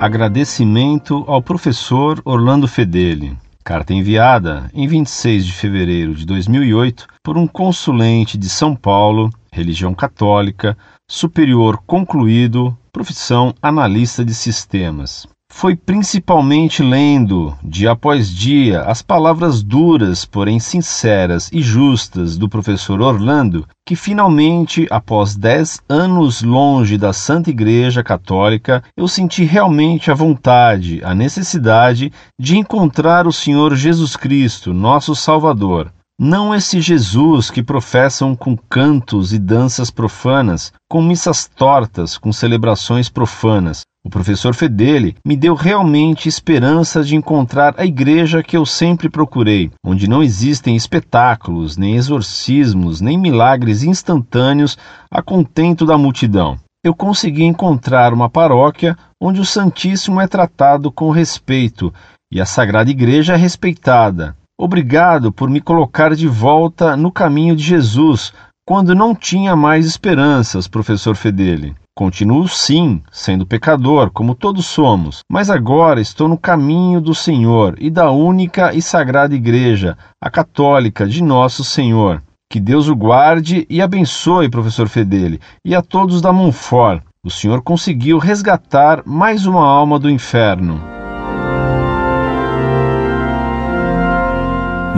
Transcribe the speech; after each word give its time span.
Agradecimento 0.00 1.24
ao 1.26 1.42
professor 1.42 2.22
Orlando 2.24 2.66
Fedeli. 2.66 3.36
Carta 3.62 3.92
enviada 3.92 4.70
em 4.72 4.88
26 4.88 5.44
de 5.44 5.52
fevereiro 5.52 6.14
de 6.14 6.24
2008 6.24 7.06
por 7.22 7.36
um 7.36 7.46
consulente 7.46 8.38
de 8.38 8.48
São 8.48 8.74
Paulo, 8.74 9.28
religião 9.52 9.94
católica, 9.94 10.74
superior 11.06 11.82
concluído, 11.86 12.74
profissão 12.90 13.52
analista 13.60 14.24
de 14.24 14.34
sistemas. 14.34 15.28
Foi 15.52 15.76
principalmente 15.76 16.82
lendo, 16.82 17.54
dia 17.62 17.90
após 17.90 18.30
dia, 18.30 18.82
as 18.82 19.02
palavras 19.02 19.62
duras, 19.62 20.24
porém 20.24 20.58
sinceras 20.58 21.50
e 21.52 21.60
justas 21.60 22.38
do 22.38 22.48
professor 22.48 23.02
Orlando, 23.02 23.66
que 23.84 23.94
finalmente, 23.94 24.86
após 24.90 25.36
dez 25.36 25.82
anos 25.86 26.40
longe 26.40 26.96
da 26.96 27.12
Santa 27.12 27.50
Igreja 27.50 28.02
Católica, 28.02 28.82
eu 28.96 29.06
senti 29.06 29.44
realmente 29.44 30.10
a 30.10 30.14
vontade, 30.14 31.02
a 31.04 31.14
necessidade 31.14 32.10
de 32.40 32.56
encontrar 32.56 33.26
o 33.26 33.32
Senhor 33.32 33.74
Jesus 33.74 34.16
Cristo, 34.16 34.72
nosso 34.72 35.14
Salvador. 35.14 35.92
Não 36.22 36.54
esse 36.54 36.82
Jesus 36.82 37.50
que 37.50 37.62
professam 37.62 38.36
com 38.36 38.54
cantos 38.54 39.32
e 39.32 39.38
danças 39.38 39.90
profanas, 39.90 40.70
com 40.86 41.00
missas 41.00 41.48
tortas, 41.48 42.18
com 42.18 42.30
celebrações 42.30 43.08
profanas. 43.08 43.86
O 44.04 44.10
professor 44.10 44.54
Fedeli 44.54 45.16
me 45.26 45.34
deu 45.34 45.54
realmente 45.54 46.28
esperança 46.28 47.02
de 47.02 47.16
encontrar 47.16 47.74
a 47.78 47.86
igreja 47.86 48.42
que 48.42 48.54
eu 48.54 48.66
sempre 48.66 49.08
procurei, 49.08 49.70
onde 49.82 50.06
não 50.06 50.22
existem 50.22 50.76
espetáculos, 50.76 51.78
nem 51.78 51.96
exorcismos, 51.96 53.00
nem 53.00 53.16
milagres 53.16 53.82
instantâneos 53.82 54.76
a 55.10 55.22
contento 55.22 55.86
da 55.86 55.96
multidão. 55.96 56.58
Eu 56.84 56.94
consegui 56.94 57.44
encontrar 57.44 58.12
uma 58.12 58.28
paróquia 58.28 58.94
onde 59.18 59.40
o 59.40 59.46
Santíssimo 59.46 60.20
é 60.20 60.26
tratado 60.26 60.92
com 60.92 61.10
respeito 61.10 61.90
e 62.30 62.42
a 62.42 62.44
Sagrada 62.44 62.90
Igreja 62.90 63.32
é 63.32 63.36
respeitada, 63.36 64.36
Obrigado 64.62 65.32
por 65.32 65.48
me 65.48 65.58
colocar 65.58 66.14
de 66.14 66.28
volta 66.28 66.94
no 66.94 67.10
caminho 67.10 67.56
de 67.56 67.62
Jesus, 67.62 68.30
quando 68.68 68.94
não 68.94 69.14
tinha 69.14 69.56
mais 69.56 69.86
esperanças, 69.86 70.68
professor 70.68 71.16
Fedeli. 71.16 71.74
Continuo 71.96 72.46
sim, 72.46 73.00
sendo 73.10 73.46
pecador, 73.46 74.10
como 74.10 74.34
todos 74.34 74.66
somos, 74.66 75.20
mas 75.32 75.48
agora 75.48 75.98
estou 75.98 76.28
no 76.28 76.36
caminho 76.36 77.00
do 77.00 77.14
Senhor 77.14 77.74
e 77.78 77.88
da 77.88 78.10
única 78.10 78.74
e 78.74 78.82
sagrada 78.82 79.34
Igreja, 79.34 79.96
a 80.22 80.28
católica 80.28 81.08
de 81.08 81.22
nosso 81.22 81.64
Senhor. 81.64 82.22
Que 82.52 82.60
Deus 82.60 82.86
o 82.86 82.94
guarde 82.94 83.66
e 83.70 83.80
abençoe, 83.80 84.50
professor 84.50 84.90
Fedeli, 84.90 85.40
e 85.64 85.74
a 85.74 85.80
todos 85.80 86.20
da 86.20 86.34
Monfort. 86.34 87.02
O 87.24 87.30
Senhor 87.30 87.62
conseguiu 87.62 88.18
resgatar 88.18 89.02
mais 89.06 89.46
uma 89.46 89.66
alma 89.66 89.98
do 89.98 90.10
inferno. 90.10 90.99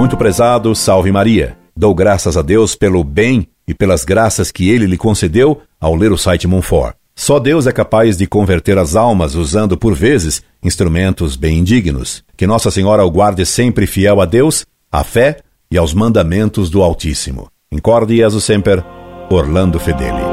Muito 0.03 0.17
prezado, 0.17 0.75
salve 0.75 1.13
Maria. 1.13 1.57
Dou 1.77 1.95
graças 1.95 2.37
a 2.37 2.43
Deus 2.43 2.75
pelo 2.75 3.05
bem 3.05 3.47
e 3.69 3.73
pelas 3.73 4.05
graças 4.05 4.51
que 4.51 4.69
ele 4.69 4.85
lhe 4.85 4.97
concedeu 4.97 5.63
ao 5.81 5.95
ler 5.95 6.11
o 6.11 6.19
site 6.19 6.45
Monfort. 6.49 6.97
Só 7.15 7.39
Deus 7.39 7.69
é 7.69 7.73
capaz 7.73 8.17
de 8.17 8.27
converter 8.27 8.77
as 8.79 8.97
almas 8.97 9.37
usando, 9.37 9.79
por 9.79 9.95
vezes, 9.95 10.43
instrumentos 10.61 11.37
bem 11.37 11.59
indignos. 11.59 12.25
Que 12.37 12.49
Nossa 12.49 12.69
Senhora 12.69 13.05
o 13.05 13.11
guarde 13.13 13.47
sempre 13.47 13.87
fiel 13.87 14.21
a 14.21 14.25
Deus, 14.25 14.67
à 14.91 15.05
fé 15.05 15.37
e 15.71 15.79
aos 15.79 15.95
mandamentos 15.95 16.69
do 16.69 16.83
Altíssimo. 16.83 17.49
Incorde 17.71 18.17
Jesus 18.17 18.43
Semper, 18.43 18.85
Orlando 19.31 19.79
Fedeli. 19.79 20.32